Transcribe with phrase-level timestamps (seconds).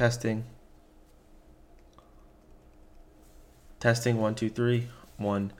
[0.00, 0.44] Testing.
[3.80, 4.88] Testing one, two, three.
[5.18, 5.52] One,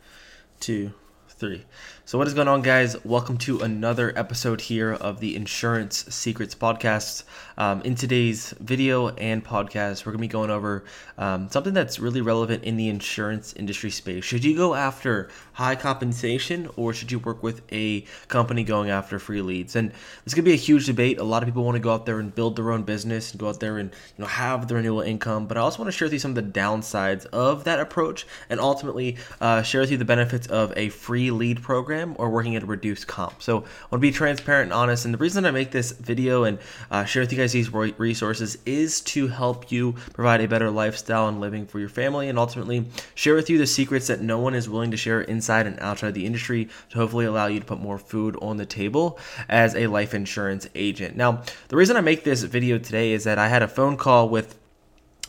[0.60, 0.94] two,
[1.40, 1.64] three.
[2.04, 3.03] So, what is going on, guys?
[3.04, 7.22] Welcome to another episode here of the Insurance Secrets Podcast.
[7.56, 10.84] Um, in today's video and podcast, we're going to be going over
[11.19, 14.24] um, something that's really relevant in the insurance industry space.
[14.24, 19.19] Should you go after high compensation or should you work with a company going after
[19.19, 19.77] free leads?
[19.77, 19.93] And
[20.25, 21.19] this could be a huge debate.
[21.19, 23.41] A lot of people want to go out there and build their own business and
[23.41, 25.47] go out there and you know have the renewal income.
[25.47, 28.27] But I also want to share with you some of the downsides of that approach
[28.48, 32.57] and ultimately uh, share with you the benefits of a free lead program or working
[32.57, 33.43] at a reduced comp.
[33.43, 35.05] So I want to be transparent and honest.
[35.05, 36.59] And the reason I make this video and
[36.91, 41.29] uh, share with you guys these resources is to help you provide a better lifestyle
[41.29, 42.84] and living for your family and ultimately
[43.15, 46.15] share with you the secrets that no one is willing to share inside and outside
[46.15, 49.87] the industry to hopefully allow you to put more food on the table as a
[49.87, 51.17] life insurance agent.
[51.17, 54.28] Now, the reason I make this video today is that I had a phone call
[54.28, 54.59] with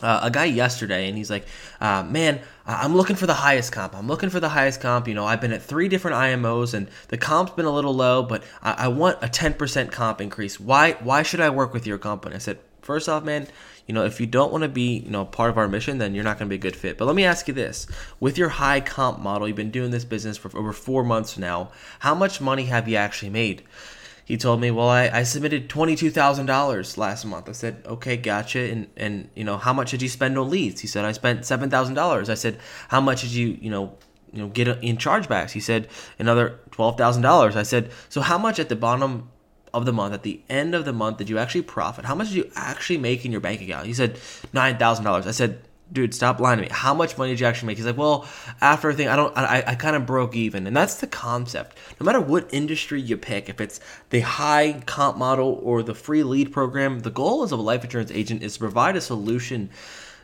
[0.02, 1.46] uh, a guy yesterday, and he's like,
[1.80, 3.94] uh, "Man, I'm looking for the highest comp.
[3.94, 5.08] I'm looking for the highest comp.
[5.08, 8.22] You know, I've been at three different IMOs, and the comp's been a little low,
[8.22, 10.60] but I, I want a 10% comp increase.
[10.60, 10.92] Why?
[11.00, 13.46] Why should I work with your company?" I said, first off, man,
[13.86, 16.14] you know, if you don't want to be, you know, part of our mission, then
[16.14, 16.98] you're not going to be a good fit.
[16.98, 17.86] But let me ask you this:
[18.20, 21.70] with your high comp model, you've been doing this business for over four months now.
[22.00, 23.62] How much money have you actually made?"
[24.24, 27.82] He told me, "Well, I, I submitted twenty two thousand dollars last month." I said,
[27.86, 30.80] "Okay, gotcha." And and you know, how much did you spend on leads?
[30.80, 33.96] He said, "I spent seven thousand dollars." I said, "How much did you you know
[34.32, 38.38] you know get in chargebacks?" He said, "Another twelve thousand dollars." I said, "So how
[38.38, 39.28] much at the bottom?"
[39.74, 42.04] Of the month, at the end of the month, did you actually profit?
[42.04, 43.86] How much did you actually make in your bank account?
[43.86, 44.20] He said
[44.52, 45.26] nine thousand dollars.
[45.26, 45.62] I said,
[45.92, 46.68] dude, stop lying to me.
[46.70, 47.76] How much money did you actually make?
[47.76, 48.26] He's like, well,
[48.60, 50.66] after everything, I don't, I, I kind of broke even.
[50.66, 51.76] And that's the concept.
[52.00, 56.22] No matter what industry you pick, if it's the high comp model or the free
[56.22, 59.70] lead program, the goal as a life insurance agent is to provide a solution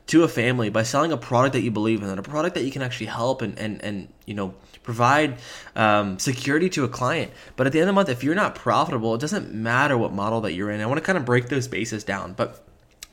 [0.07, 2.65] to a family by selling a product that you believe in and a product that
[2.65, 5.37] you can actually help and, and, and you know, provide
[5.77, 7.31] um, security to a client.
[7.57, 10.15] But at the end of the month, if you're not profitable, it doesn't matter what
[10.15, 10.81] model that you're in.
[10.81, 12.33] I want to kind of break those bases down.
[12.33, 12.65] But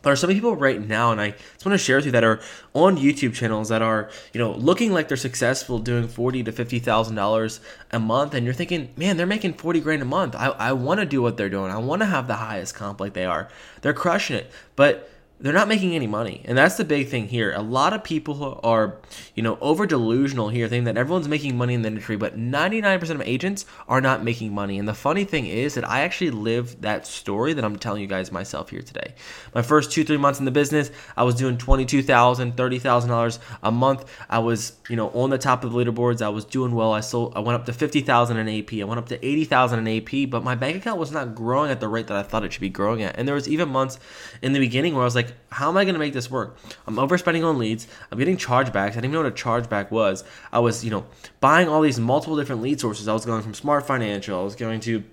[0.06, 2.24] there are some people right now, and I just want to share with you that
[2.24, 2.40] are
[2.76, 6.78] on YouTube channels that are, you know, looking like they're successful doing forty to fifty
[6.78, 7.60] thousand dollars
[7.92, 10.36] a month, and you're thinking, man, they're making forty grand a month.
[10.36, 11.72] I, I want to do what they're doing.
[11.72, 13.50] I want to have the highest comp like they are.
[13.82, 16.42] They're crushing it, but they're not making any money.
[16.46, 17.52] And that's the big thing here.
[17.54, 18.98] A lot of people are
[19.36, 23.10] you know over delusional here thinking that everyone's making money in the industry but 99%
[23.10, 24.80] of agents are not making money.
[24.80, 28.08] And the funny thing is that i actually live that story that i'm telling you
[28.08, 29.14] guys myself here today.
[29.54, 34.06] My first two three months in the business i was doing $22000 $30000 a month.
[34.30, 36.22] I was you know on the top of the leaderboards.
[36.22, 36.94] I was doing well.
[36.94, 39.98] I sold i went up to 50000 in ap i went up to 80000 in
[39.98, 42.54] ap but my bank account was not growing at the rate that i thought it
[42.54, 43.18] should be growing at.
[43.18, 44.00] And there was even months
[44.42, 46.30] in the beginning where i was like like, how am I going to make this
[46.30, 46.58] work?
[46.88, 47.88] I'm overspending on leads.
[48.12, 48.76] I'm getting chargebacks.
[48.76, 50.24] I didn't even know what a chargeback was.
[50.52, 51.06] I was, you know,
[51.40, 53.08] buying all these multiple different lead sources.
[53.08, 54.40] I was going from Smart Financial.
[54.40, 55.04] I was going to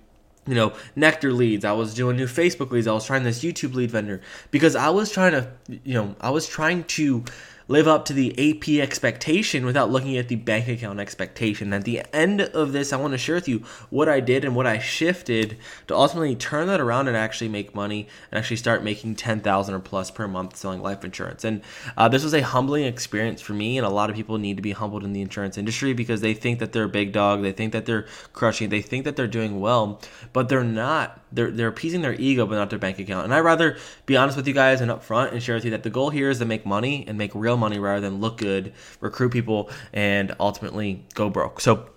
[0.45, 1.63] you know, Nectar leads.
[1.63, 2.87] I was doing new Facebook leads.
[2.87, 4.21] I was trying this YouTube lead vendor
[4.51, 7.23] because I was trying to, you know, I was trying to
[7.67, 11.73] live up to the AP expectation without looking at the bank account expectation.
[11.73, 13.59] At the end of this, I want to share with you
[13.89, 15.57] what I did and what I shifted
[15.87, 19.79] to ultimately turn that around and actually make money and actually start making 10,000 or
[19.79, 21.43] plus per month selling life insurance.
[21.43, 21.61] And
[21.97, 24.61] uh, this was a humbling experience for me, and a lot of people need to
[24.61, 27.51] be humbled in the insurance industry because they think that they're a big dog, they
[27.51, 30.01] think that they're crushing, they think that they're doing well,
[30.33, 31.19] but they're not.
[31.31, 33.25] They're they're appeasing their ego, but not their bank account.
[33.25, 35.81] And I'd rather be honest with you guys and upfront and share with you that
[35.81, 38.37] the goal here is to make money and make real real money rather than look
[38.37, 41.61] good, recruit people, and ultimately go broke.
[41.61, 41.87] So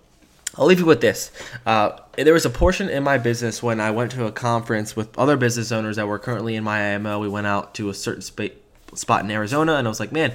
[0.55, 1.31] I'll leave you with this.
[1.65, 5.17] Uh, there was a portion in my business when I went to a conference with
[5.17, 7.19] other business owners that were currently in my IMO.
[7.19, 10.33] We went out to a certain spot in Arizona, and I was like, man,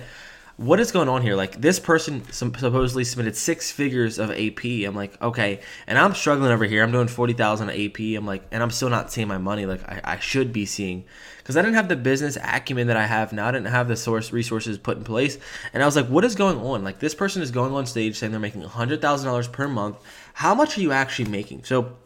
[0.57, 1.35] what is going on here?
[1.35, 4.65] Like this person supposedly submitted six figures of AP.
[4.65, 6.83] I'm like, okay, and I'm struggling over here.
[6.83, 7.99] I'm doing forty thousand AP.
[8.17, 11.05] I'm like, and I'm still not seeing my money like I, I should be seeing
[11.39, 13.49] because I didn't have the business acumen that I have now.
[13.49, 15.39] I didn't have the source resources put in place,
[15.73, 16.85] and I was like, what is going on?
[16.85, 19.97] Like this person is going on stage saying they're making hundred thousand dollars per month.
[20.35, 21.65] How much are you actually making?
[21.65, 21.97] So,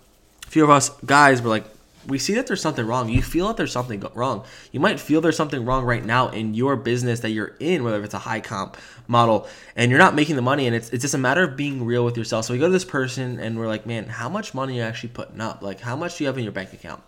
[0.46, 1.64] a few of us guys were like,
[2.06, 3.08] we see that there's something wrong.
[3.08, 4.44] You feel that there's something wrong.
[4.72, 8.02] You might feel there's something wrong right now in your business that you're in, whether
[8.02, 8.76] it's a high comp
[9.08, 10.66] model, and you're not making the money.
[10.66, 12.44] And it's, it's just a matter of being real with yourself.
[12.44, 14.82] So we go to this person and we're like, man, how much money are you
[14.82, 15.62] actually putting up?
[15.62, 17.02] Like, how much do you have in your bank account?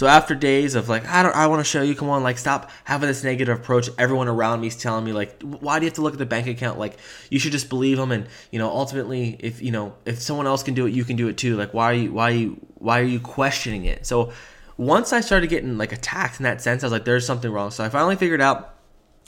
[0.00, 1.94] So after days of like, I don't, I want to show you.
[1.94, 3.90] Come on, like, stop having this negative approach.
[3.98, 6.24] Everyone around me is telling me like, why do you have to look at the
[6.24, 6.78] bank account?
[6.78, 6.96] Like,
[7.28, 8.10] you should just believe them.
[8.10, 11.16] And you know, ultimately, if you know, if someone else can do it, you can
[11.16, 11.54] do it too.
[11.54, 14.06] Like, why are you, why are you, why are you questioning it?
[14.06, 14.32] So
[14.78, 17.70] once I started getting like attacked in that sense, I was like, there's something wrong.
[17.70, 18.76] So I finally figured out.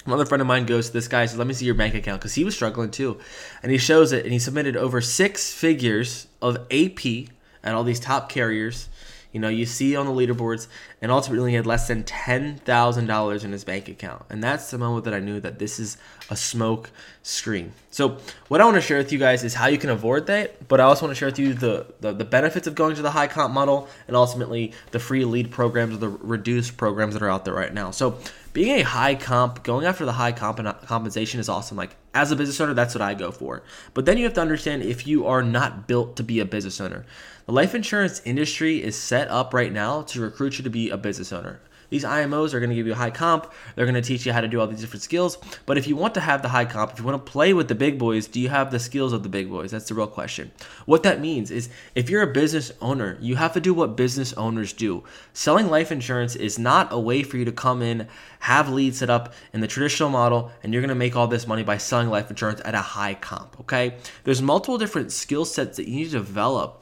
[0.06, 2.22] Another friend of mine goes to this guy, says, "Let me see your bank account,"
[2.22, 3.20] because he was struggling too,
[3.62, 7.28] and he shows it, and he submitted over six figures of AP
[7.62, 8.88] at all these top carriers
[9.32, 10.69] you know, you see on the leaderboards,
[11.00, 14.70] and ultimately he had less than ten thousand dollars in his bank account, and that's
[14.70, 15.96] the moment that I knew that this is
[16.31, 16.90] a smoke
[17.23, 17.73] screen.
[17.90, 18.19] So,
[18.49, 20.81] what I want to share with you guys is how you can avoid that, but
[20.81, 23.11] I also want to share with you the, the, the benefits of going to the
[23.11, 27.31] high comp model, and ultimately the free lead programs or the reduced programs that are
[27.31, 27.90] out there right now.
[27.90, 28.19] So,
[28.52, 31.76] being a high comp, going after the high comp uh, compensation is awesome.
[31.76, 33.62] Like as a business owner, that's what I go for.
[33.94, 36.81] But then you have to understand if you are not built to be a business
[36.81, 37.06] owner.
[37.46, 40.96] The life insurance industry is set up right now to recruit you to be a
[40.96, 41.60] business owner.
[41.93, 43.53] These IMOs are going to give you a high comp.
[43.77, 45.37] They're going to teach you how to do all these different skills.
[45.67, 47.69] But if you want to have the high comp, if you want to play with
[47.69, 49.73] the big boys, do you have the skills of the big boys?
[49.73, 50.53] That's the real question.
[50.87, 54.33] What that means is if you're a business owner, you have to do what business
[54.33, 55.05] owners do.
[55.35, 58.09] Selling life insurance is not a way for you to come in,
[58.39, 61.47] have leads set up in the traditional model, and you're going to make all this
[61.47, 63.61] money by selling life insurance at a high comp.
[63.61, 63.97] Okay?
[64.25, 66.81] There's multiple different skill sets that you need to develop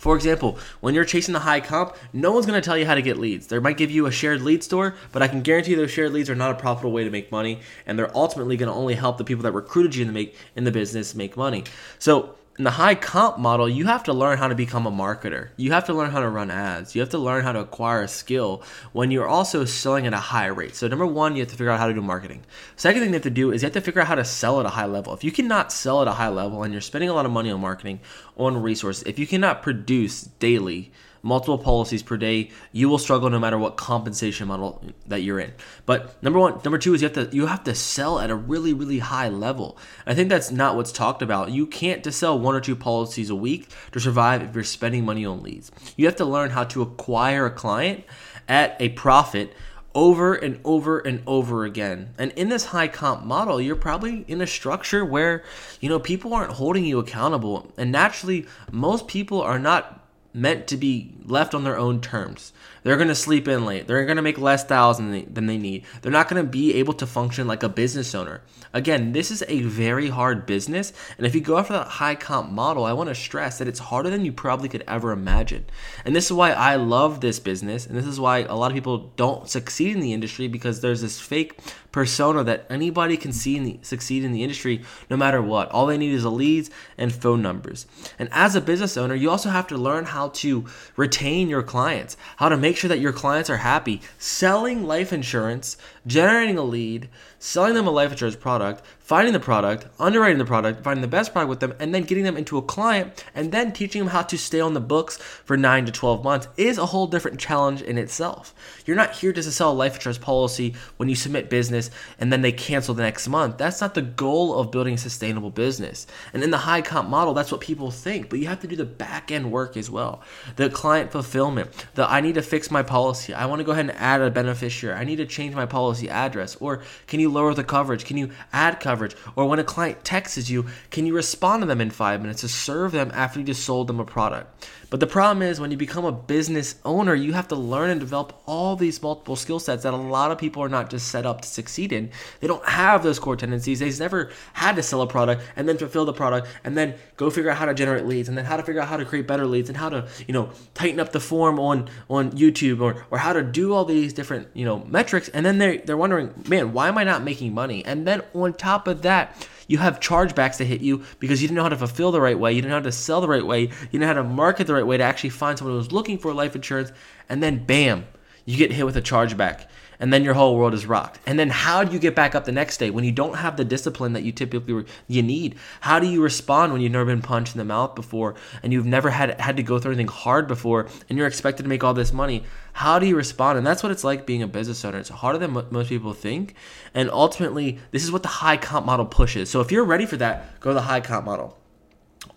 [0.00, 2.94] for example, when you're chasing the high comp, no one's going to tell you how
[2.94, 3.46] to get leads.
[3.46, 6.28] They might give you a shared lead store, but I can guarantee those shared leads
[6.28, 9.18] are not a profitable way to make money, and they're ultimately going to only help
[9.18, 11.64] the people that recruited you in the make in the business make money.
[11.98, 15.48] So in the high comp model, you have to learn how to become a marketer.
[15.56, 16.94] You have to learn how to run ads.
[16.94, 18.62] You have to learn how to acquire a skill
[18.92, 20.76] when you're also selling at a high rate.
[20.76, 22.44] So, number one, you have to figure out how to do marketing.
[22.76, 24.60] Second thing you have to do is you have to figure out how to sell
[24.60, 25.12] at a high level.
[25.14, 27.50] If you cannot sell at a high level and you're spending a lot of money
[27.50, 27.98] on marketing,
[28.36, 30.92] on resources, if you cannot produce daily,
[31.24, 35.52] multiple policies per day, you will struggle no matter what compensation model that you're in.
[35.86, 38.34] But number one, number two is you have to you have to sell at a
[38.36, 39.78] really really high level.
[40.06, 41.50] I think that's not what's talked about.
[41.50, 45.04] You can't just sell one or two policies a week to survive if you're spending
[45.04, 45.72] money on leads.
[45.96, 48.04] You have to learn how to acquire a client
[48.46, 49.54] at a profit
[49.94, 52.12] over and over and over again.
[52.18, 55.44] And in this high comp model, you're probably in a structure where,
[55.80, 57.72] you know, people aren't holding you accountable.
[57.76, 60.03] And naturally, most people are not
[60.34, 62.52] meant to be left on their own terms.
[62.84, 63.86] They're going to sleep in late.
[63.86, 65.84] They're going to make less thousand than they, than they need.
[66.02, 68.42] They're not going to be able to function like a business owner.
[68.74, 70.92] Again, this is a very hard business.
[71.16, 73.78] And if you go after that high comp model, I want to stress that it's
[73.78, 75.64] harder than you probably could ever imagine.
[76.04, 77.86] And this is why I love this business.
[77.86, 81.00] And this is why a lot of people don't succeed in the industry because there's
[81.00, 81.58] this fake
[81.94, 85.70] persona that anybody can see succeed in the industry no matter what.
[85.70, 87.86] All they need is a leads and phone numbers.
[88.18, 90.66] And as a business owner, you also have to learn how to
[90.96, 94.00] retain your clients, how to make sure that your clients are happy.
[94.18, 95.76] Selling life insurance,
[96.06, 97.08] generating a lead,
[97.44, 101.30] selling them a life insurance product, finding the product, underwriting the product, finding the best
[101.30, 104.22] product with them, and then getting them into a client, and then teaching them how
[104.22, 107.82] to stay on the books for nine to 12 months is a whole different challenge
[107.82, 108.54] in itself.
[108.86, 112.32] You're not here just to sell a life insurance policy when you submit business and
[112.32, 113.58] then they cancel the next month.
[113.58, 116.06] That's not the goal of building a sustainable business.
[116.32, 118.76] And in the high comp model, that's what people think, but you have to do
[118.76, 120.22] the back end work as well.
[120.56, 123.90] The client fulfillment, the I need to fix my policy, I want to go ahead
[123.90, 127.52] and add a beneficiary, I need to change my policy address, or can you lower
[127.54, 128.04] the coverage?
[128.04, 129.14] Can you add coverage?
[129.36, 132.48] Or when a client texts you, can you respond to them in five minutes to
[132.48, 134.66] serve them after you just sold them a product?
[134.94, 137.98] But the problem is when you become a business owner, you have to learn and
[137.98, 141.26] develop all these multiple skill sets that a lot of people are not just set
[141.26, 142.12] up to succeed in.
[142.38, 143.80] They don't have those core tendencies.
[143.80, 147.28] They've never had to sell a product and then fulfill the product and then go
[147.28, 149.26] figure out how to generate leads and then how to figure out how to create
[149.26, 153.04] better leads and how to, you know, tighten up the form on on YouTube or
[153.10, 156.32] or how to do all these different, you know, metrics and then they they're wondering,
[156.48, 160.00] "Man, why am I not making money?" And then on top of that, you have
[160.00, 162.60] chargebacks that hit you because you didn't know how to fulfill the right way, you
[162.60, 164.74] didn't know how to sell the right way, you didn't know how to market the
[164.74, 166.92] right way to actually find someone who was looking for life insurance,
[167.28, 168.06] and then bam,
[168.44, 169.66] you get hit with a chargeback
[170.04, 171.18] and then your whole world is rocked.
[171.24, 173.56] And then how do you get back up the next day when you don't have
[173.56, 175.54] the discipline that you typically you need?
[175.80, 178.84] How do you respond when you've never been punched in the mouth before and you've
[178.84, 181.94] never had had to go through anything hard before and you're expected to make all
[181.94, 182.44] this money?
[182.74, 183.56] How do you respond?
[183.56, 184.98] And that's what it's like being a business owner.
[184.98, 186.54] It's harder than most people think.
[186.92, 189.48] And ultimately, this is what the high comp model pushes.
[189.48, 191.56] So if you're ready for that, go to the high comp model.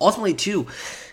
[0.00, 0.68] Ultimately, too,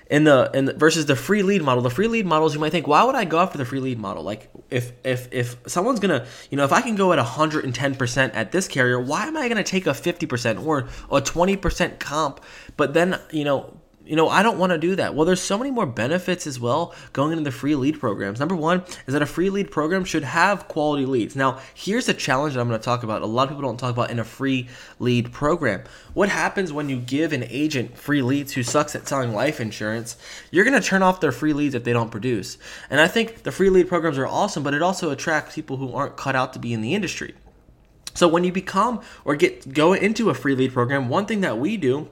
[0.10, 1.82] in the in the, versus the free lead model.
[1.82, 4.00] The free lead models, you might think, why would I go after the free lead
[4.00, 4.24] model?
[4.24, 8.34] Like if if if someone's gonna, you know, if I can go at 110 percent
[8.36, 12.00] at this carrier, why am I gonna take a 50 percent or a 20 percent
[12.00, 12.42] comp?
[12.78, 15.16] But then you know you know, I don't want to do that.
[15.16, 18.40] Well, there's so many more benefits as well going into the free lead programs.
[18.40, 21.36] Number one is that a free lead program should have quality leads.
[21.36, 23.24] Now, here's a challenge that I'm going to talk about.
[23.24, 24.68] A lot of people don't talk about in a free
[25.00, 25.84] lead program.
[26.14, 30.18] What happens when you give an agent free leads who sucks at selling life insurance?
[30.52, 32.58] You're going to turn off their free leads if they don't produce.
[32.90, 35.94] And I think the free lead programs are awesome, but it also attracts people who
[35.94, 37.34] aren't cut out to be in the industry.
[38.14, 41.58] So when you become or get go into a free lead program, one thing that
[41.58, 42.10] we do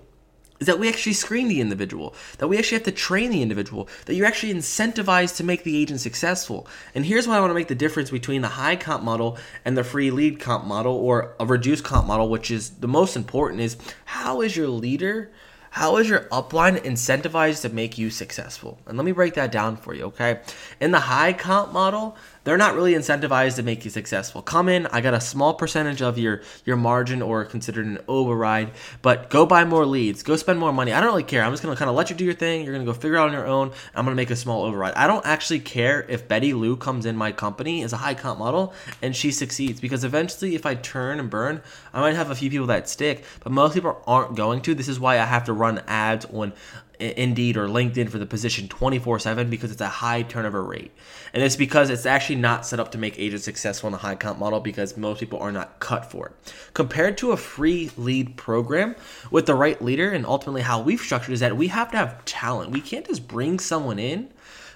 [0.63, 3.89] is that we actually screen the individual, that we actually have to train the individual,
[4.05, 6.65] that you're actually incentivized to make the agent successful.
[6.96, 9.77] And here's why I want to make the difference between the high comp model and
[9.77, 13.60] the free lead comp model or a reduced comp model, which is the most important
[13.60, 15.34] is how is your leader
[15.74, 18.77] how is your upline incentivized to make you successful?
[18.86, 20.41] And let me break that down for you, okay?
[20.79, 24.42] In the high comp model, they're not really incentivized to make you successful.
[24.42, 28.72] Come in, I got a small percentage of your your margin or considered an override,
[29.02, 30.94] but go buy more leads, go spend more money.
[30.94, 31.44] I don't really care.
[31.44, 32.64] I'm just gonna kind of let you do your thing.
[32.64, 33.72] You're gonna go figure out on your own.
[33.96, 34.94] I'm gonna make a small override.
[34.96, 38.40] I don't actually care if Betty Lou comes in my company as a high comp
[38.40, 41.62] model and she succeeds because eventually, if I turn and burn,
[41.94, 44.76] I might have a few people that stick, but most people aren't going to.
[44.76, 46.54] This is why I have to run ads on
[47.03, 50.91] Indeed or LinkedIn for the position 24 7 because it's a high turnover rate.
[51.33, 54.15] And it's because it's actually not set up to make agents successful in a high
[54.15, 56.53] comp model because most people are not cut for it.
[56.74, 58.95] Compared to a free lead program
[59.31, 62.24] with the right leader, and ultimately how we've structured is that we have to have
[62.25, 62.72] talent.
[62.72, 64.29] We can't just bring someone in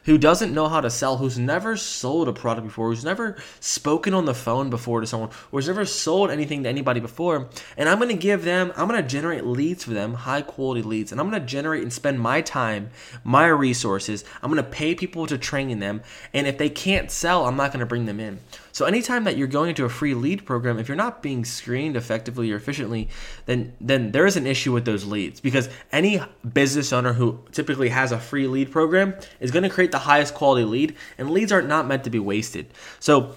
[0.08, 4.14] who doesn't know how to sell, who's never sold a product before, who's never spoken
[4.14, 7.50] on the phone before to someone, who's never sold anything to anybody before.
[7.76, 11.12] And I'm to give them, I'm to generate leads for them, high quality leads.
[11.12, 12.90] And I'm to generate and spend my time,
[13.26, 14.24] my resources.
[14.42, 16.02] I'm to pay people to train them.
[16.34, 18.40] And if they can't sell, I'm not to bring them in.
[18.77, 21.98] So anytime that you're going into a free lead program, if you're not being screened
[21.98, 23.10] effectively or efficiently,
[23.48, 26.22] then then there is an issue with those leads because any
[26.53, 30.36] business owner who typically has a free lead program is going to create the highest
[30.36, 32.67] quality lead, and leads are not meant to be wasted.
[33.00, 33.36] So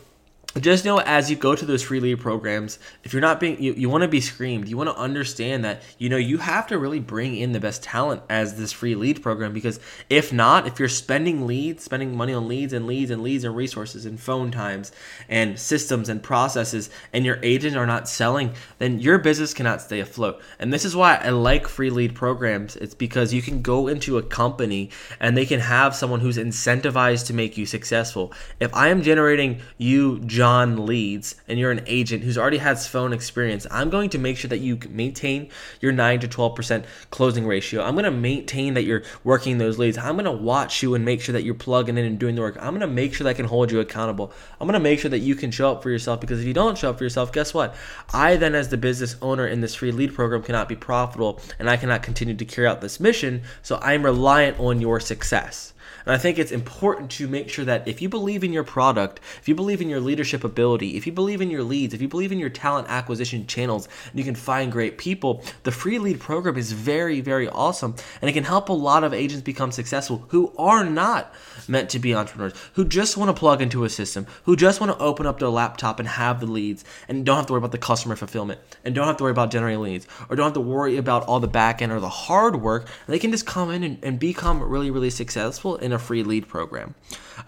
[0.58, 3.72] just know as you go to those free lead programs if you're not being you,
[3.74, 4.68] you want to be screamed.
[4.68, 7.84] You want to understand that you know you have to really bring in the best
[7.84, 9.78] talent as this free lead program because
[10.08, 13.54] if not if you're spending leads spending money on leads and leads and leads and
[13.54, 14.90] resources and phone times
[15.28, 20.00] and systems and processes and your agents are not selling then your business cannot stay
[20.00, 20.42] afloat.
[20.58, 22.74] And this is why i like free lead programs.
[22.76, 24.90] It's because you can go into a company
[25.20, 28.32] and they can have someone who's incentivized to make you successful.
[28.58, 33.12] If i am generating you John leads and you're an agent who's already has phone
[33.12, 35.50] experience, I'm going to make sure that you maintain
[35.82, 37.82] your 9 to 12% closing ratio.
[37.82, 39.98] I'm going to maintain that you're working those leads.
[39.98, 42.40] I'm going to watch you and make sure that you're plugging in and doing the
[42.40, 42.56] work.
[42.58, 44.32] I'm going to make sure that I can hold you accountable.
[44.58, 46.54] I'm going to make sure that you can show up for yourself because if you
[46.54, 47.74] don't show up for yourself, guess what?
[48.14, 51.68] I then, as the business owner in this free lead program, cannot be profitable and
[51.68, 53.42] I cannot continue to carry out this mission.
[53.60, 55.74] So I'm reliant on your success.
[56.06, 59.20] And I think it's important to make sure that if you believe in your product,
[59.40, 62.08] if you believe in your leadership ability, if you believe in your leads, if you
[62.08, 66.20] believe in your talent acquisition channels, and you can find great people, the free lead
[66.20, 67.94] program is very, very awesome.
[68.20, 71.34] And it can help a lot of agents become successful who are not
[71.68, 74.92] meant to be entrepreneurs, who just want to plug into a system, who just want
[74.92, 77.72] to open up their laptop and have the leads and don't have to worry about
[77.72, 80.60] the customer fulfillment and don't have to worry about generating leads or don't have to
[80.60, 82.88] worry about all the back end or the hard work.
[83.06, 86.48] They can just come in and, and become really, really successful in a free lead
[86.48, 86.94] program.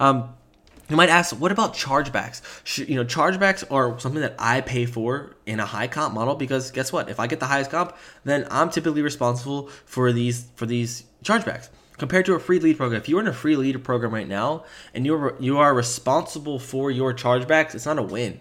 [0.01, 0.35] Um,
[0.89, 2.43] you might ask, what about chargebacks?
[2.87, 6.71] You know, chargebacks are something that I pay for in a high comp model because
[6.71, 7.09] guess what?
[7.09, 11.71] If I get the highest comp, then I'm typically responsible for these for these chargebacks.
[11.99, 14.65] Compared to a free lead program, if you're in a free lead program right now
[14.93, 18.41] and you're you are responsible for your chargebacks, it's not a win.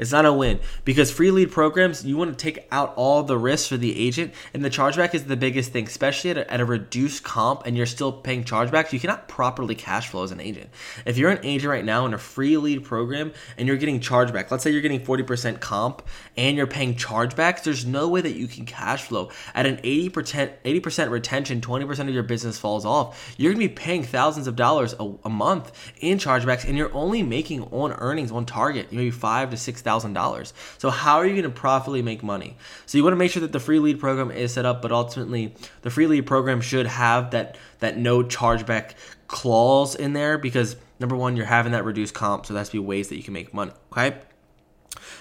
[0.00, 3.38] It's not a win because free lead programs, you want to take out all the
[3.38, 6.60] risks for the agent, and the chargeback is the biggest thing, especially at a, at
[6.60, 8.92] a reduced comp and you're still paying chargebacks.
[8.92, 10.70] You cannot properly cash flow as an agent.
[11.04, 14.50] If you're an agent right now in a free lead program and you're getting chargeback,
[14.50, 16.02] let's say you're getting 40% comp
[16.36, 20.50] and you're paying chargebacks, there's no way that you can cash flow at an 80%
[20.64, 21.60] 80% retention.
[21.60, 23.34] 20% of your business falls off.
[23.36, 27.22] You're gonna be paying thousands of dollars a, a month in chargebacks, and you're only
[27.22, 30.52] making on earnings on target maybe five to six $1,000.
[30.78, 32.56] So, how are you going to profitably make money?
[32.86, 34.92] So, you want to make sure that the free lead program is set up, but
[34.92, 38.94] ultimately, the free lead program should have that, that no chargeback
[39.26, 43.08] clause in there because number one, you're having that reduced comp, so that's be ways
[43.08, 43.72] that you can make money.
[43.92, 44.16] Okay.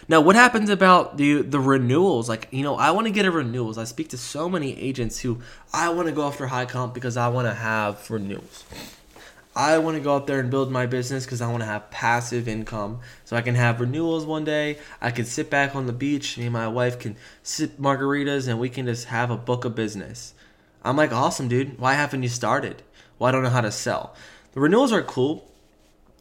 [0.07, 2.27] Now, what happens about the the renewals?
[2.27, 3.77] Like, you know, I want to get a renewals.
[3.77, 5.39] I speak to so many agents who
[5.73, 8.65] I want to go after high comp because I want to have renewals.
[9.55, 11.89] I want to go out there and build my business because I want to have
[11.91, 12.99] passive income.
[13.25, 14.77] So I can have renewals one day.
[15.01, 16.37] I can sit back on the beach.
[16.37, 19.75] Me and my wife can sip margaritas and we can just have a book of
[19.75, 20.33] business.
[20.83, 21.79] I'm like, awesome, dude.
[21.79, 22.83] Why haven't you started?
[23.17, 24.15] Well, I don't know how to sell.
[24.53, 25.45] The renewals are cool.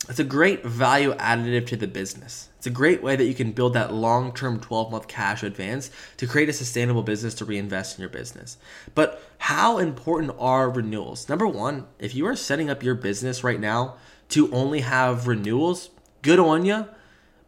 [0.08, 2.47] It's a great value additive to the business.
[2.58, 5.90] It's a great way that you can build that long term 12 month cash advance
[6.16, 8.58] to create a sustainable business to reinvest in your business.
[8.96, 11.28] But how important are renewals?
[11.28, 13.94] Number one, if you are setting up your business right now
[14.30, 15.90] to only have renewals,
[16.22, 16.86] good on you,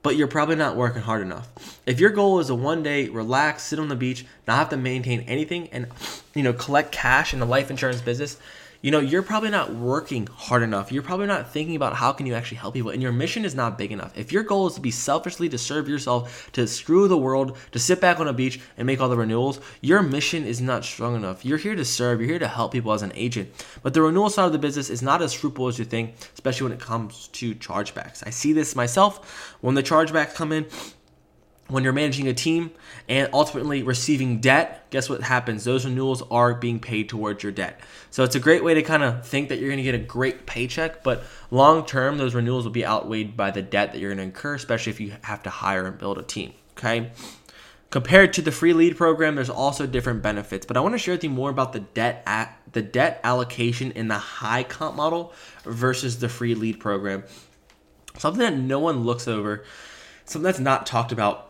[0.02, 1.80] but you're probably not working hard enough.
[1.86, 4.76] If your goal is to one day relax, sit on the beach, not have to
[4.76, 5.88] maintain anything, and
[6.34, 8.38] you know collect cash in the life insurance business,
[8.82, 10.90] you know you're probably not working hard enough.
[10.90, 13.54] You're probably not thinking about how can you actually help people and your mission is
[13.54, 14.16] not big enough.
[14.16, 17.78] If your goal is to be selfishly to serve yourself to screw the world to
[17.78, 21.14] sit back on a beach and make all the renewals your mission is not strong
[21.14, 21.44] enough.
[21.44, 22.20] You're here to serve.
[22.20, 23.50] You're here to help people as an agent.
[23.82, 26.64] But the renewal side of the business is not as fruitful as you think especially
[26.64, 28.26] when it comes to chargebacks.
[28.26, 29.56] I see this myself.
[29.60, 30.66] When the chargebacks come in
[31.70, 32.72] when you're managing a team
[33.08, 35.64] and ultimately receiving debt, guess what happens?
[35.64, 37.80] Those renewals are being paid towards your debt.
[38.10, 39.98] So it's a great way to kind of think that you're going to get a
[39.98, 44.10] great paycheck, but long term, those renewals will be outweighed by the debt that you're
[44.10, 46.52] going to incur, especially if you have to hire and build a team.
[46.76, 47.12] Okay.
[47.90, 51.14] Compared to the free lead program, there's also different benefits, but I want to share
[51.14, 55.32] with you more about the debt at the debt allocation in the high comp model
[55.64, 57.24] versus the free lead program.
[58.16, 59.64] Something that no one looks over,
[60.24, 61.49] something that's not talked about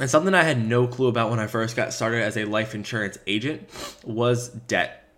[0.00, 2.74] and something I had no clue about when I first got started as a life
[2.74, 3.68] insurance agent
[4.04, 5.08] was debt.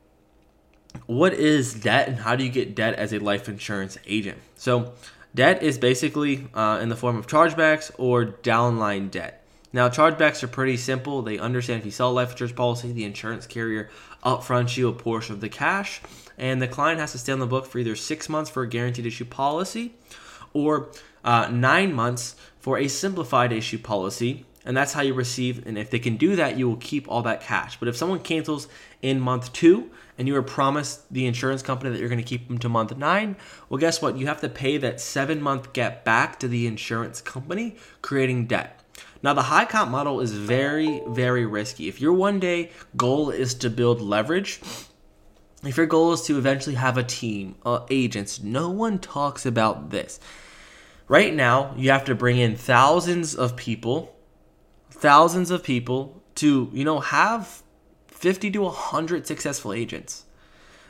[1.07, 4.39] What is debt and how do you get debt as a life insurance agent?
[4.57, 4.95] So,
[5.35, 9.43] debt is basically uh, in the form of chargebacks or downline debt.
[9.73, 11.23] Now, chargebacks are pretty simple.
[11.23, 13.91] They understand if you sell a life insurance policy, the insurance carrier
[14.25, 16.01] upfronts you a portion of the cash,
[16.39, 18.69] and the client has to stay on the book for either six months for a
[18.69, 19.95] guaranteed issue policy
[20.55, 20.91] or
[21.25, 24.45] uh, nine months for a simplified issue policy.
[24.65, 25.65] And that's how you receive.
[25.69, 27.79] And if they can do that, you will keep all that cash.
[27.79, 28.67] But if someone cancels
[29.01, 32.49] in month two and you are promised the insurance company that you're going to keep
[32.49, 33.37] them to month nine,
[33.69, 34.19] well, guess what?
[34.19, 38.83] You have to pay that seven month get back to the insurance company, creating debt.
[39.23, 41.87] Now, the high comp model is very, very risky.
[41.87, 44.61] If your one day goal is to build leverage,
[45.63, 49.91] if your goal is to eventually have a team, uh, agents, no one talks about
[49.91, 50.19] this.
[51.09, 54.17] Right now, you have to bring in thousands of people,
[54.91, 57.63] thousands of people to, you know, have
[58.09, 60.25] 50 to 100 successful agents.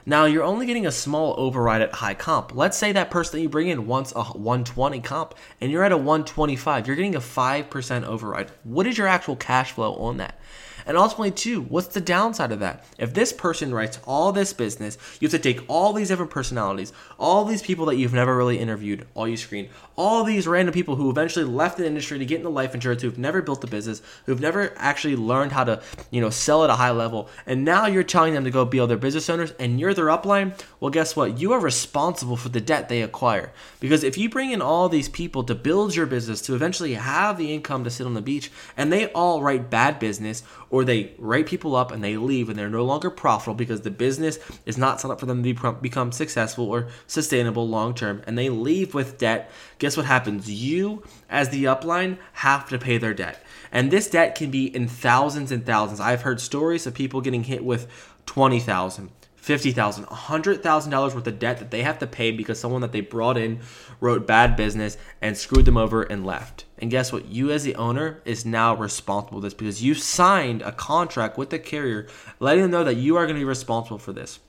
[0.08, 2.54] Now, you're only getting a small override at high comp.
[2.54, 5.92] Let's say that person that you bring in wants a 120 comp and you're at
[5.92, 6.86] a 125.
[6.86, 8.52] You're getting a 5% override.
[8.62, 10.38] What is your actual cash flow on that?
[10.86, 12.84] And ultimately, too, what's the downside of that?
[12.96, 16.92] If this person writes all this business, you have to take all these different personalities,
[17.18, 20.94] all these people that you've never really interviewed, all you screen, all these random people
[20.94, 24.00] who eventually left the industry to get into life insurance, who've never built a business,
[24.26, 27.86] who've never actually learned how to, you know, sell at a high level, and now
[27.86, 30.56] you're telling them to go be other business owners, and you're their upline.
[30.78, 31.40] Well, guess what?
[31.40, 35.08] You are responsible for the debt they acquire because if you bring in all these
[35.08, 38.50] people to build your business, to eventually have the income to sit on the beach,
[38.76, 40.42] and they all write bad business
[40.76, 43.90] or they write people up and they leave and they're no longer profitable because the
[43.90, 48.36] business is not set up for them to become successful or sustainable long term and
[48.36, 50.50] they leave with debt, guess what happens?
[50.50, 53.42] You, as the upline, have to pay their debt.
[53.72, 55.98] And this debt can be in thousands and thousands.
[55.98, 57.90] I've heard stories of people getting hit with
[58.26, 59.10] 20,000,
[59.46, 63.36] $50,000, $100,000 worth of debt that they have to pay because someone that they brought
[63.36, 63.60] in
[64.00, 66.64] wrote bad business and screwed them over and left.
[66.78, 67.28] And guess what?
[67.28, 71.50] You, as the owner, is now responsible for this because you signed a contract with
[71.50, 72.08] the carrier
[72.40, 74.40] letting them know that you are going to be responsible for this.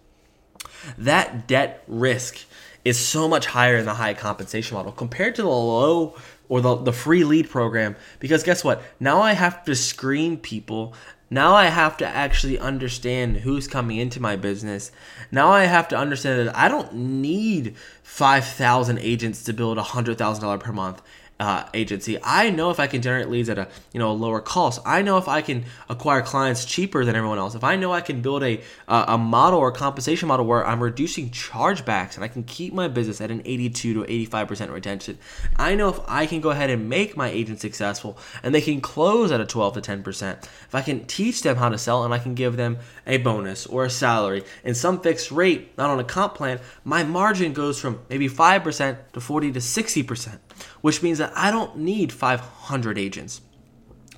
[0.97, 2.39] That debt risk
[2.83, 6.15] is so much higher in the high compensation model compared to the low
[6.49, 10.93] or the, the free lead program because guess what now i have to screen people
[11.29, 14.91] now I have to actually understand who's coming into my business.
[15.31, 20.59] Now I have to understand that I don't need 5,000 agents to build a $100,000
[20.59, 21.01] per month
[21.39, 22.17] uh, agency.
[22.23, 24.81] I know if I can generate leads at a you know a lower cost.
[24.85, 27.53] I know if I can acquire clients cheaper than everyone else.
[27.55, 30.65] If I know I can build a uh, a model or a compensation model where
[30.65, 34.71] I'm reducing chargebacks and I can keep my business at an 82 to 85 percent
[34.71, 35.17] retention.
[35.57, 38.81] I know if I can go ahead and make my agent successful and they can
[38.81, 40.39] close at a 12 to 10 percent.
[40.67, 43.67] If I can teach them how to sell and I can give them a bonus
[43.67, 47.79] or a salary and some fixed rate, not on a comp plan, my margin goes
[47.79, 50.41] from maybe 5 percent to 40 to 60 percent
[50.81, 53.41] which means that I don't need 500 agents.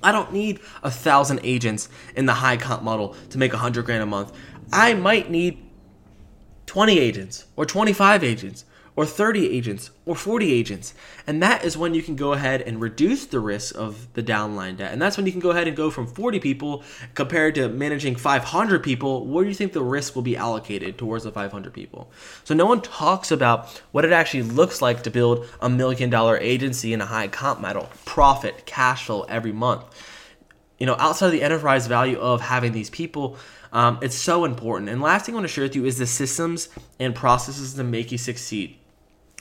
[0.02, 4.02] I don't need a thousand agents in the high comp model to make 100 grand
[4.02, 4.32] a month.
[4.72, 5.58] I might need
[6.66, 8.64] 20 agents or 25 agents
[8.96, 10.94] or 30 agents or 40 agents.
[11.26, 14.76] And that is when you can go ahead and reduce the risk of the downline
[14.76, 14.92] debt.
[14.92, 16.82] And that's when you can go ahead and go from 40 people
[17.14, 19.26] compared to managing 500 people.
[19.26, 22.10] Where do you think the risk will be allocated towards the 500 people?
[22.44, 26.38] So no one talks about what it actually looks like to build a million dollar
[26.38, 29.84] agency in a high comp model, profit, cash flow every month.
[30.78, 33.36] You know, outside of the enterprise value of having these people,
[33.72, 34.90] um, it's so important.
[34.90, 37.84] And last thing I want to share with you is the systems and processes to
[37.84, 38.79] make you succeed.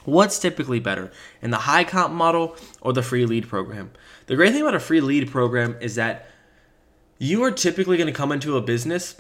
[0.06, 3.92] What's typically better in the high comp model or the free lead program?
[4.28, 6.30] The great thing about a free lead program is that
[7.18, 9.16] you are typically going to come into a business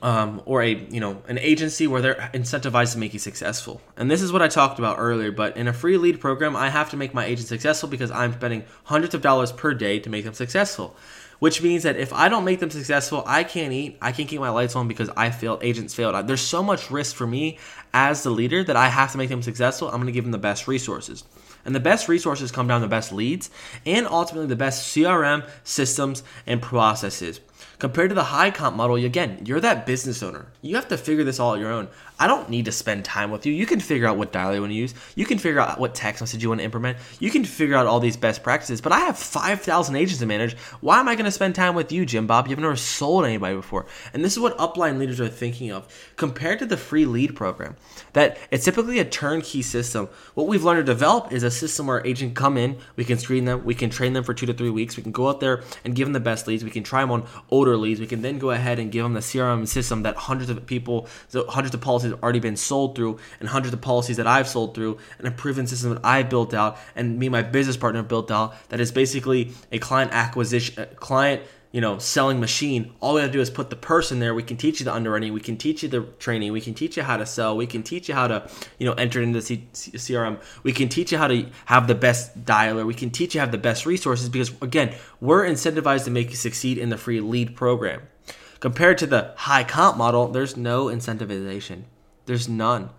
[0.00, 3.80] um, or a you know an agency where they're incentivized to make you successful.
[3.96, 5.32] And this is what I talked about earlier.
[5.32, 8.32] But in a free lead program, I have to make my agent successful because I'm
[8.32, 10.96] spending hundreds of dollars per day to make them successful
[11.42, 14.38] which means that if I don't make them successful, I can't eat, I can't keep
[14.38, 16.28] my lights on because I failed, agents failed.
[16.28, 17.58] There's so much risk for me
[17.92, 19.88] as the leader that I have to make them successful.
[19.88, 21.24] I'm going to give them the best resources.
[21.64, 23.50] And the best resources come down the best leads
[23.84, 27.40] and ultimately the best CRM systems and processes.
[27.82, 30.46] Compared to the high comp model, again, you're that business owner.
[30.60, 31.88] You have to figure this all on your own.
[32.16, 33.52] I don't need to spend time with you.
[33.52, 34.94] You can figure out what dial you want to use.
[35.16, 36.98] You can figure out what text message you want to implement.
[37.18, 38.80] You can figure out all these best practices.
[38.80, 40.56] But I have 5,000 agents to manage.
[40.80, 42.46] Why am I going to spend time with you, Jim Bob?
[42.46, 43.86] You've never sold anybody before.
[44.12, 45.92] And this is what upline leaders are thinking of.
[46.14, 47.74] Compared to the free lead program,
[48.12, 50.08] that it's typically a turnkey system.
[50.34, 53.46] What we've learned to develop is a system where agent come in, we can screen
[53.46, 55.64] them, we can train them for two to three weeks, we can go out there
[55.84, 58.22] and give them the best leads, we can try them on older leads, we can
[58.22, 61.08] then go ahead and give them the CRM system that hundreds of people,
[61.48, 64.74] hundreds of policies have already been sold through, and hundreds of policies that I've sold
[64.74, 68.02] through, and a proven system that I built out, and me and my business partner
[68.02, 72.92] built out that is basically a client acquisition, client you know, selling machine.
[73.00, 74.34] All we have to do is put the person there.
[74.34, 75.32] We can teach you the underwriting.
[75.32, 76.52] We can teach you the training.
[76.52, 77.56] We can teach you how to sell.
[77.56, 80.40] We can teach you how to, you know, enter into the CRM.
[80.62, 82.86] We can teach you how to have the best dialer.
[82.86, 86.30] We can teach you how have the best resources because, again, we're incentivized to make
[86.30, 88.02] you succeed in the free lead program.
[88.60, 91.82] Compared to the high comp model, there's no incentivization.
[92.26, 92.90] There's none.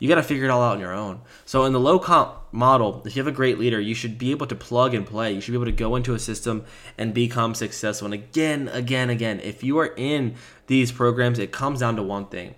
[0.00, 1.20] You got to figure it all out on your own.
[1.44, 4.30] So in the low comp model, if you have a great leader, you should be
[4.30, 5.32] able to plug and play.
[5.32, 6.64] You should be able to go into a system
[6.96, 8.06] and become successful.
[8.06, 10.36] And again, again, again, if you are in
[10.68, 12.54] these programs, it comes down to one thing.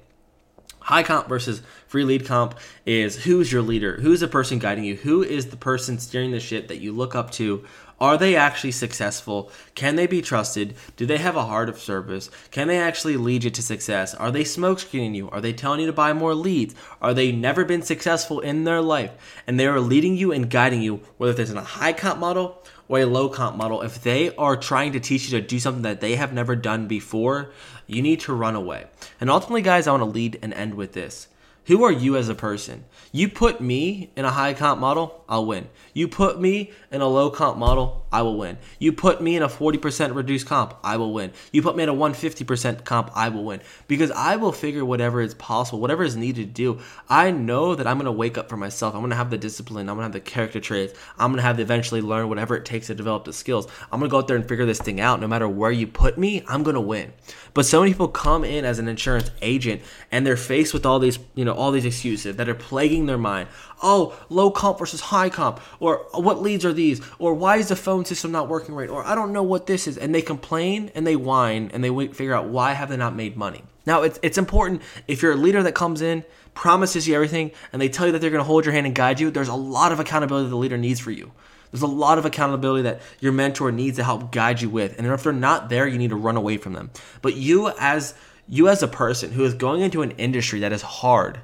[0.85, 3.99] High comp versus free lead comp is who's your leader?
[4.01, 4.97] Who's the person guiding you?
[4.97, 7.65] Who is the person steering the ship that you look up to
[8.03, 9.53] are they actually successful?
[9.77, 10.75] Can they be trusted?
[10.97, 12.31] Do they have a heart of service?
[12.51, 14.13] Can they actually lead you to success?
[14.13, 15.31] Are they smokescreening you?
[15.31, 16.75] Are they telling you to buy more leads?
[17.01, 19.13] Are they never been successful in their life
[19.47, 22.61] and they are leading you and guiding you, whether it's in a high comp model
[22.93, 23.81] or a low comp model?
[23.81, 26.89] If they are trying to teach you to do something that they have never done
[26.89, 27.51] before,
[27.87, 28.85] you need to run away.
[29.19, 31.29] And ultimately, guys, I want to lead and end with this.
[31.67, 32.85] Who are you as a person?
[33.15, 35.69] You put me in a high comp model, I'll win.
[35.93, 38.57] You put me in a low comp model, I will win.
[38.79, 41.33] You put me in a 40% reduced comp, I will win.
[41.53, 43.61] You put me in a 150% comp, I will win.
[43.87, 46.81] Because I will figure whatever is possible, whatever is needed to do.
[47.07, 48.95] I know that I'm going to wake up for myself.
[48.95, 49.91] I'm going to have the discipline.
[49.91, 50.99] I'm going to have the character traits.
[51.19, 53.67] I'm going to have to eventually learn whatever it takes to develop the skills.
[53.91, 55.21] I'm going to go out there and figure this thing out.
[55.21, 57.13] No matter where you put me, I'm going to win.
[57.55, 60.99] But so many people come in as an insurance agent and they're faced with all
[60.99, 63.49] these, you know, all these excuses that are plaguing their mind.
[63.83, 67.77] Oh, low comp versus high comp, or what leads are these, or why is the
[67.77, 70.91] phone system not working right, or I don't know what this is, and they complain
[70.95, 73.63] and they whine and they figure out why have they not made money.
[73.87, 77.83] Now it's it's important if you're a leader that comes in, promises you everything, and
[77.83, 79.31] they tell you that they're going to hold your hand and guide you.
[79.31, 81.33] There's a lot of accountability the leader needs for you.
[81.71, 84.99] There's a lot of accountability that your mentor needs to help guide you with.
[84.99, 86.91] And if they're not there, you need to run away from them.
[87.23, 88.15] But you as
[88.47, 91.41] you as a person who is going into an industry that is hard,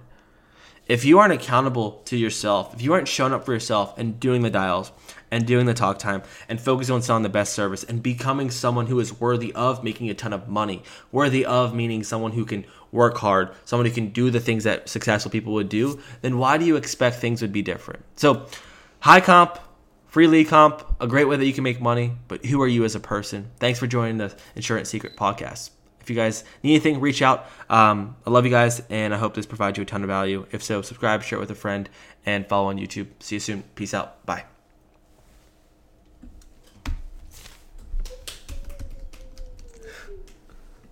[0.88, 4.40] if you aren't accountable to yourself, if you aren't showing up for yourself and doing
[4.42, 4.90] the dials
[5.30, 8.86] and doing the talk time and focusing on selling the best service and becoming someone
[8.86, 12.64] who is worthy of making a ton of money, worthy of meaning someone who can
[12.90, 16.56] work hard, someone who can do the things that successful people would do, then why
[16.56, 18.02] do you expect things would be different?
[18.16, 18.46] So,
[19.00, 19.58] high comp,
[20.08, 22.84] Free lead comp, a great way that you can make money, but who are you
[22.84, 23.50] as a person?
[23.60, 25.68] Thanks for joining the Insurance Secret podcast.
[26.08, 27.46] If you guys need anything, reach out.
[27.68, 30.46] Um, I love you guys, and I hope this provides you a ton of value.
[30.52, 31.86] If so, subscribe, share it with a friend,
[32.24, 33.08] and follow on YouTube.
[33.20, 33.62] See you soon.
[33.74, 34.24] Peace out.
[34.24, 34.44] Bye.